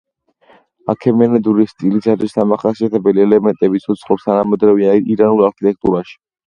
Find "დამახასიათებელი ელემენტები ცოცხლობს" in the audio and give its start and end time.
2.39-4.29